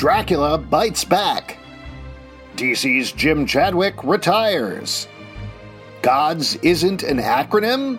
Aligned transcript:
Dracula 0.00 0.56
bites 0.56 1.04
back. 1.04 1.58
DC's 2.56 3.12
Jim 3.12 3.44
Chadwick 3.44 4.02
retires. 4.02 5.06
Gods 6.00 6.56
isn't 6.62 7.02
an 7.02 7.18
acronym? 7.18 7.98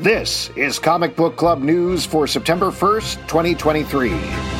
This 0.00 0.48
is 0.56 0.78
Comic 0.78 1.16
Book 1.16 1.36
Club 1.36 1.60
news 1.60 2.06
for 2.06 2.26
September 2.26 2.70
1st, 2.70 3.16
2023. 3.28 4.57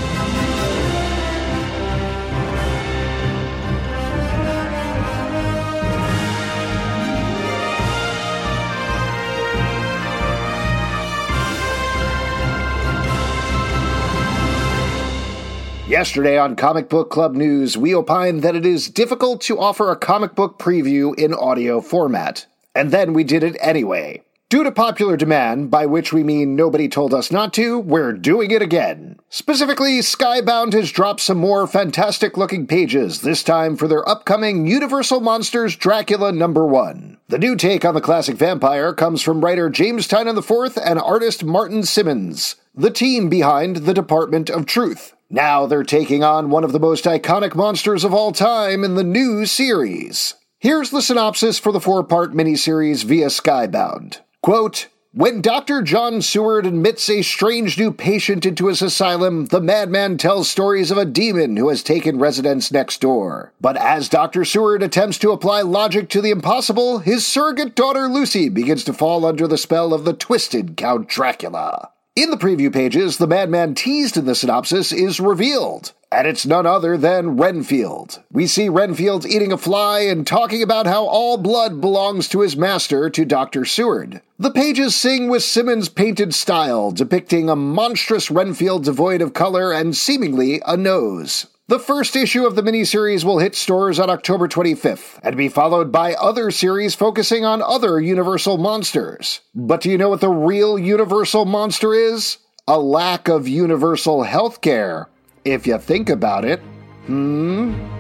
Yesterday 15.99 16.39
on 16.39 16.55
Comic 16.55 16.89
Book 16.89 17.11
Club 17.11 17.35
News, 17.35 17.77
we 17.77 17.93
opined 17.93 18.43
that 18.43 18.55
it 18.55 18.65
is 18.65 18.89
difficult 18.89 19.41
to 19.41 19.59
offer 19.59 19.91
a 19.91 19.97
comic 19.97 20.37
book 20.37 20.57
preview 20.57 21.13
in 21.19 21.35
audio 21.35 21.81
format. 21.81 22.47
And 22.73 22.93
then 22.93 23.15
we 23.15 23.25
did 23.25 23.43
it 23.43 23.57
anyway. 23.61 24.23
Due 24.49 24.63
to 24.63 24.71
popular 24.71 25.17
demand, 25.17 25.73
by 25.73 25.87
which 25.87 26.13
we 26.13 26.23
mean 26.23 26.55
nobody 26.55 26.89
told 26.89 27.13
us 27.13 27.33
not 27.33 27.53
to, 27.55 27.81
we're 27.81 28.13
doing 28.13 28.53
it 28.53 28.63
again. 28.63 29.19
Specifically, 29.29 29.99
Skybound 29.99 30.73
has 30.73 30.93
dropped 30.93 31.19
some 31.19 31.39
more 31.39 31.67
fantastic 31.67 32.37
looking 32.37 32.69
pages, 32.69 33.23
this 33.23 33.43
time 33.43 33.77
for 33.77 33.89
their 33.89 34.09
upcoming 34.09 34.69
Universal 34.69 35.19
Monsters 35.19 35.75
Dracula 35.75 36.31
number 36.31 36.65
1. 36.65 37.19
The 37.27 37.39
new 37.39 37.57
take 37.57 37.85
on 37.85 37.95
the 37.95 38.01
classic 38.01 38.37
vampire 38.37 38.95
comes 38.95 39.21
from 39.21 39.45
writer 39.45 39.69
James 39.69 40.07
Tynion 40.07 40.39
IV 40.39 40.79
and 40.81 41.01
artist 41.01 41.43
Martin 41.43 41.83
Simmonds, 41.83 42.55
the 42.73 42.93
team 42.93 43.29
behind 43.29 43.79
The 43.79 43.95
Department 43.95 44.49
of 44.49 44.65
Truth. 44.65 45.17
Now 45.31 45.67
they're 45.67 45.83
taking 45.83 46.25
on 46.25 46.49
one 46.49 46.65
of 46.65 46.73
the 46.73 46.81
most 46.81 47.05
iconic 47.05 47.55
monsters 47.55 48.03
of 48.03 48.15
all 48.15 48.33
time 48.33 48.83
in 48.83 48.95
the 48.95 49.05
new 49.05 49.45
series. 49.45 50.35
Here's 50.59 50.91
the 50.91 51.03
synopsis 51.03 51.59
for 51.59 51.71
the 51.71 51.81
four 51.81 52.03
part 52.03 52.33
miniseries 52.33 53.05
via 53.05 53.27
Skybound. 53.27 54.21
Quote, 54.43 54.89
when 55.13 55.41
Dr. 55.41 55.83
John 55.83 56.23
Seward 56.23 56.65
admits 56.65 57.09
a 57.09 57.23
strange 57.23 57.79
new 57.79 57.93
patient 57.93 58.47
into 58.47 58.69
his 58.69 58.83
asylum, 58.83 59.47
the 59.47 59.61
madman 59.61 60.17
tells 60.17 60.49
stories 60.49 60.91
of 60.91 60.99
a 60.99 61.05
demon 61.05 61.57
who 61.57 61.69
has 61.71 61.83
taken 61.83 62.19
residence 62.19 62.71
next 62.71 63.01
door. 63.01 63.53
But 63.61 63.77
as 63.77 64.09
Dr. 64.09 64.45
Seward 64.45 64.83
attempts 64.83 65.19
to 65.19 65.33
apply 65.33 65.63
logic 65.63 66.09
to 66.11 66.21
the 66.21 66.31
impossible, 66.31 67.01
his 67.01 67.27
surrogate 67.27 67.75
daughter 67.75 68.07
Lucy 68.07 68.49
begins 68.49 68.85
to 68.85 68.93
fall 68.93 69.27
under 69.27 69.47
the 69.47 69.59
spell 69.59 69.93
of 69.93 70.05
the 70.05 70.13
twisted 70.13 70.77
Count 70.77 71.09
Dracula. 71.09 71.91
In 72.19 72.31
the 72.31 72.37
preview 72.37 72.73
pages, 72.73 73.19
the 73.19 73.29
madman 73.29 73.77
teased 73.77 74.17
in 74.17 74.25
the 74.25 74.35
synopsis 74.35 74.91
is 74.91 75.21
revealed, 75.21 75.93
and 76.11 76.27
it's 76.27 76.45
none 76.45 76.67
other 76.67 76.97
than 76.97 77.37
Renfield. 77.37 78.25
We 78.33 78.49
see 78.49 78.69
Renfield 78.69 79.25
eating 79.25 79.53
a 79.53 79.57
fly 79.57 80.01
and 80.01 80.27
talking 80.27 80.61
about 80.61 80.89
how 80.89 81.05
all 81.05 81.37
blood 81.39 81.81
belongs 81.81 82.29
to 82.31 82.41
his 82.41 82.57
master, 82.57 83.09
to 83.09 83.25
Dr. 83.25 83.65
Seward. 83.65 84.21
The 84.37 84.51
pages 84.51 84.97
sing 84.97 85.29
with 85.29 85.45
Simmonds' 85.45 85.89
painted 85.89 86.35
style, 86.35 86.91
depicting 86.91 87.49
a 87.49 87.55
monstrous 87.55 88.33
Renfield 88.33 88.83
devoid 88.83 89.23
of 89.23 89.33
color 89.33 89.71
and 89.71 89.97
seemingly 89.97 90.61
a 90.67 90.77
nose. 90.77 91.47
The 91.69 91.79
first 91.79 92.17
issue 92.17 92.47
of 92.47 92.57
the 92.57 92.63
miniseries 92.63 93.25
will 93.25 93.41
hit 93.41 93.55
stores 93.55 93.99
on 93.99 94.09
October 94.09 94.49
25th 94.49 95.19
and 95.23 95.37
be 95.37 95.51
followed 95.51 95.93
by 95.93 96.15
other 96.15 96.51
series 96.51 96.95
focusing 96.95 97.45
on 97.45 97.61
other 97.61 98.01
Universal 98.01 98.57
monsters. 98.57 99.43
But 99.55 99.83
do 99.83 99.91
you 99.91 99.99
know 99.99 100.09
what 100.09 100.23
the 100.23 100.31
real 100.31 100.79
Universal 100.79 101.45
monster 101.45 101.93
is? 101.93 102.39
A 102.67 102.79
lack 102.79 103.29
of 103.29 103.47
universal 103.47 104.25
healthcare. 104.25 105.09
If 105.45 105.67
you 105.67 105.77
think 105.77 106.09
about 106.09 106.47
it. 106.47 106.61
Hmm? 107.05 107.98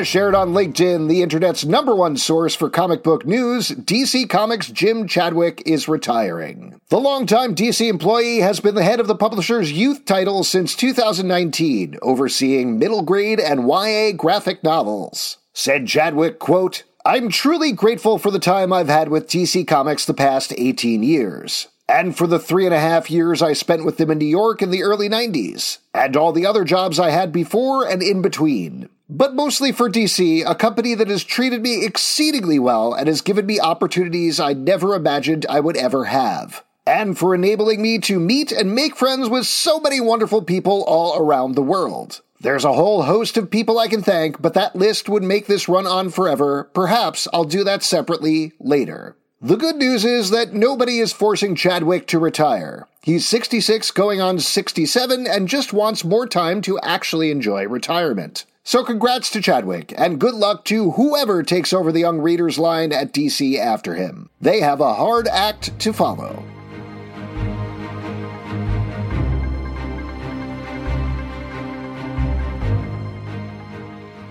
As 0.00 0.08
shared 0.08 0.34
on 0.34 0.54
LinkedIn, 0.54 1.10
the 1.10 1.20
internet's 1.20 1.66
number 1.66 1.94
one 1.94 2.16
source 2.16 2.54
for 2.54 2.70
comic 2.70 3.02
book 3.02 3.26
news, 3.26 3.68
DC 3.68 4.30
Comics' 4.30 4.70
Jim 4.70 5.06
Chadwick 5.06 5.62
is 5.66 5.88
retiring. 5.88 6.80
The 6.88 6.98
longtime 6.98 7.54
DC 7.54 7.86
employee 7.86 8.38
has 8.38 8.60
been 8.60 8.76
the 8.76 8.82
head 8.82 8.98
of 8.98 9.08
the 9.08 9.14
publisher's 9.14 9.72
youth 9.72 10.06
title 10.06 10.42
since 10.42 10.74
2019, 10.74 11.98
overseeing 12.00 12.78
middle 12.78 13.02
grade 13.02 13.38
and 13.38 13.68
YA 13.68 14.12
graphic 14.12 14.64
novels. 14.64 15.36
Said 15.52 15.86
Chadwick, 15.86 16.38
quote, 16.38 16.84
I'm 17.04 17.28
truly 17.28 17.70
grateful 17.70 18.16
for 18.16 18.30
the 18.30 18.38
time 18.38 18.72
I've 18.72 18.88
had 18.88 19.10
with 19.10 19.28
DC 19.28 19.68
Comics 19.68 20.06
the 20.06 20.14
past 20.14 20.54
18 20.56 21.02
years 21.02 21.68
and 21.90 22.16
for 22.16 22.26
the 22.26 22.38
three 22.38 22.64
and 22.64 22.74
a 22.74 22.80
half 22.80 23.10
years 23.10 23.42
I 23.42 23.52
spent 23.52 23.84
with 23.84 23.98
them 23.98 24.12
in 24.12 24.18
New 24.18 24.24
York 24.24 24.62
in 24.62 24.70
the 24.70 24.84
early 24.84 25.08
90s, 25.08 25.78
and 25.92 26.16
all 26.16 26.30
the 26.30 26.46
other 26.46 26.62
jobs 26.62 27.00
I 27.00 27.10
had 27.10 27.32
before 27.32 27.84
and 27.84 28.00
in 28.00 28.22
between 28.22 28.88
but 29.10 29.34
mostly 29.34 29.72
for 29.72 29.90
DC, 29.90 30.44
a 30.46 30.54
company 30.54 30.94
that 30.94 31.08
has 31.08 31.24
treated 31.24 31.62
me 31.62 31.84
exceedingly 31.84 32.58
well 32.58 32.94
and 32.94 33.08
has 33.08 33.20
given 33.20 33.44
me 33.44 33.58
opportunities 33.58 34.38
I 34.38 34.52
never 34.52 34.94
imagined 34.94 35.44
I 35.48 35.58
would 35.58 35.76
ever 35.76 36.04
have. 36.04 36.64
And 36.86 37.18
for 37.18 37.34
enabling 37.34 37.82
me 37.82 37.98
to 38.00 38.20
meet 38.20 38.52
and 38.52 38.74
make 38.74 38.96
friends 38.96 39.28
with 39.28 39.46
so 39.46 39.80
many 39.80 40.00
wonderful 40.00 40.42
people 40.42 40.84
all 40.86 41.18
around 41.18 41.54
the 41.54 41.62
world. 41.62 42.20
There's 42.40 42.64
a 42.64 42.72
whole 42.72 43.02
host 43.02 43.36
of 43.36 43.50
people 43.50 43.78
I 43.78 43.88
can 43.88 44.02
thank, 44.02 44.40
but 44.40 44.54
that 44.54 44.76
list 44.76 45.08
would 45.08 45.22
make 45.22 45.46
this 45.46 45.68
run 45.68 45.86
on 45.86 46.08
forever. 46.10 46.70
Perhaps 46.72 47.28
I'll 47.32 47.44
do 47.44 47.64
that 47.64 47.82
separately 47.82 48.52
later. 48.58 49.16
The 49.42 49.56
good 49.56 49.76
news 49.76 50.04
is 50.04 50.30
that 50.30 50.54
nobody 50.54 50.98
is 50.98 51.12
forcing 51.12 51.54
Chadwick 51.54 52.06
to 52.08 52.18
retire. 52.18 52.86
He's 53.02 53.26
66 53.26 53.90
going 53.90 54.20
on 54.20 54.38
67 54.38 55.26
and 55.26 55.48
just 55.48 55.72
wants 55.72 56.04
more 56.04 56.26
time 56.26 56.62
to 56.62 56.78
actually 56.80 57.30
enjoy 57.30 57.66
retirement. 57.66 58.44
So 58.70 58.84
congrats 58.84 59.30
to 59.30 59.42
Chadwick, 59.42 59.92
and 59.98 60.20
good 60.20 60.36
luck 60.36 60.64
to 60.66 60.92
whoever 60.92 61.42
takes 61.42 61.72
over 61.72 61.90
the 61.90 61.98
young 61.98 62.20
readers 62.20 62.56
line 62.56 62.92
at 62.92 63.12
DC 63.12 63.58
after 63.58 63.96
him. 63.96 64.30
They 64.40 64.60
have 64.60 64.80
a 64.80 64.94
hard 64.94 65.26
act 65.26 65.76
to 65.80 65.92
follow. 65.92 66.44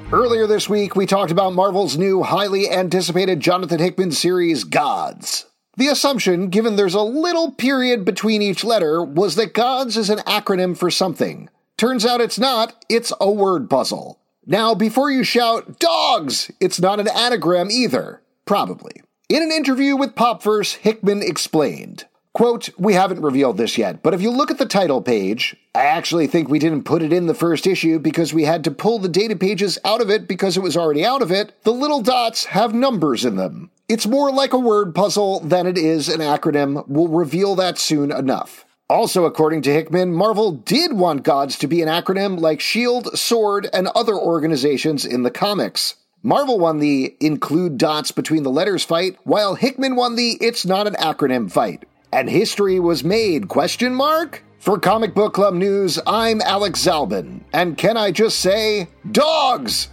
Earlier 0.09 0.47
this 0.47 0.69
week, 0.69 0.95
we 0.95 1.05
talked 1.05 1.31
about 1.31 1.53
Marvel's 1.53 1.97
new, 1.97 2.23
highly 2.23 2.69
anticipated 2.69 3.41
Jonathan 3.41 3.79
Hickman 3.79 4.13
series, 4.13 4.63
Gods. 4.63 5.47
The 5.75 5.87
assumption, 5.87 6.47
given 6.47 6.77
there's 6.77 6.95
a 6.95 7.01
little 7.01 7.51
period 7.51 8.05
between 8.05 8.41
each 8.41 8.63
letter, 8.63 9.03
was 9.03 9.35
that 9.35 9.53
Gods 9.53 9.97
is 9.97 10.09
an 10.09 10.19
acronym 10.19 10.77
for 10.77 10.89
something. 10.89 11.49
Turns 11.75 12.05
out 12.05 12.21
it's 12.21 12.39
not, 12.39 12.85
it's 12.87 13.11
a 13.19 13.29
word 13.29 13.69
puzzle. 13.69 14.18
Now, 14.51 14.73
before 14.73 15.11
you 15.11 15.23
shout, 15.23 15.77
dogs, 15.77 16.49
it's 16.59 16.79
not 16.79 16.99
an 16.99 17.07
anagram 17.07 17.69
either. 17.69 18.23
Probably. 18.45 18.93
In 19.29 19.43
an 19.43 19.51
interview 19.51 19.95
with 19.95 20.15
Popverse, 20.15 20.77
Hickman 20.77 21.21
explained, 21.21 22.05
Quote, 22.33 22.69
we 22.75 22.95
haven't 22.95 23.21
revealed 23.21 23.57
this 23.57 23.77
yet, 23.77 24.01
but 24.01 24.15
if 24.15 24.23
you 24.23 24.31
look 24.31 24.49
at 24.49 24.57
the 24.57 24.65
title 24.65 25.03
page, 25.03 25.55
I 25.75 25.85
actually 25.85 26.25
think 26.25 26.49
we 26.49 26.57
didn't 26.57 26.85
put 26.85 27.03
it 27.03 27.13
in 27.13 27.27
the 27.27 27.35
first 27.35 27.67
issue 27.67 27.99
because 27.99 28.33
we 28.33 28.45
had 28.45 28.63
to 28.63 28.71
pull 28.71 28.97
the 28.97 29.07
data 29.07 29.35
pages 29.35 29.77
out 29.85 30.01
of 30.01 30.09
it 30.09 30.27
because 30.27 30.57
it 30.57 30.63
was 30.63 30.75
already 30.75 31.05
out 31.05 31.21
of 31.21 31.31
it. 31.31 31.53
The 31.63 31.71
little 31.71 32.01
dots 32.01 32.45
have 32.45 32.73
numbers 32.73 33.25
in 33.25 33.35
them. 33.35 33.69
It's 33.87 34.07
more 34.07 34.31
like 34.31 34.53
a 34.53 34.57
word 34.57 34.95
puzzle 34.95 35.41
than 35.41 35.67
it 35.67 35.77
is 35.77 36.09
an 36.09 36.21
acronym. 36.21 36.87
We'll 36.87 37.07
reveal 37.07 37.53
that 37.57 37.77
soon 37.77 38.11
enough. 38.11 38.65
Also, 38.89 39.25
according 39.25 39.61
to 39.61 39.71
Hickman, 39.71 40.11
Marvel 40.11 40.51
did 40.51 40.93
want 40.93 41.21
gods 41.21 41.59
to 41.59 41.67
be 41.67 41.83
an 41.83 41.87
acronym 41.87 42.39
like 42.39 42.59
SHIELD, 42.59 43.15
SWORD, 43.15 43.69
and 43.71 43.87
other 43.89 44.15
organizations 44.15 45.05
in 45.05 45.21
the 45.21 45.29
comics. 45.29 45.93
Marvel 46.23 46.57
won 46.57 46.79
the 46.79 47.15
include 47.19 47.77
dots 47.77 48.11
between 48.11 48.41
the 48.41 48.49
letters 48.49 48.83
fight, 48.83 49.15
while 49.25 49.53
Hickman 49.53 49.95
won 49.95 50.15
the 50.15 50.39
it's 50.41 50.65
not 50.65 50.87
an 50.87 50.95
acronym 50.95 51.51
fight. 51.51 51.85
And 52.11 52.27
history 52.27 52.79
was 52.79 53.03
made, 53.03 53.47
question 53.47 53.93
mark? 53.93 54.43
For 54.57 54.79
Comic 54.79 55.13
Book 55.13 55.35
Club 55.35 55.53
News, 55.53 55.99
I'm 56.07 56.41
Alex 56.41 56.83
Zalben, 56.83 57.41
and 57.53 57.77
can 57.77 57.95
I 57.95 58.09
just 58.09 58.39
say, 58.39 58.87
dogs! 59.11 59.89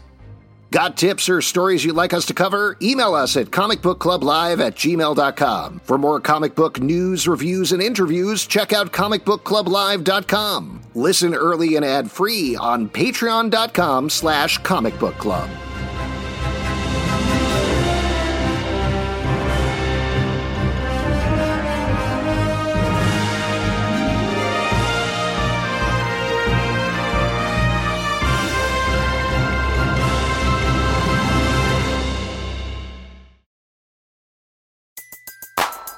Got 0.70 0.96
tips 0.96 1.28
or 1.28 1.40
stories 1.42 1.84
you'd 1.84 1.94
like 1.96 2.12
us 2.12 2.26
to 2.26 2.34
cover? 2.34 2.76
Email 2.82 3.14
us 3.14 3.36
at 3.36 3.46
comicbookclublive 3.46 4.60
at 4.60 4.74
gmail.com. 4.74 5.80
For 5.84 5.98
more 5.98 6.20
comic 6.20 6.54
book 6.54 6.80
news, 6.80 7.28
reviews, 7.28 7.72
and 7.72 7.82
interviews, 7.82 8.46
check 8.46 8.72
out 8.72 8.92
comicbookclublive.com. 8.92 10.80
Listen 10.94 11.34
early 11.34 11.76
and 11.76 11.84
ad-free 11.84 12.56
on 12.56 12.88
patreon.com 12.88 14.10
slash 14.10 14.60
comicbookclub. 14.60 15.65